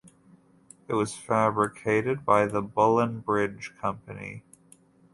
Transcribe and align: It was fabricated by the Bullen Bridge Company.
It 0.87 0.95
was 0.95 1.13
fabricated 1.13 2.25
by 2.25 2.47
the 2.47 2.63
Bullen 2.63 3.19
Bridge 3.19 3.71
Company. 3.79 4.41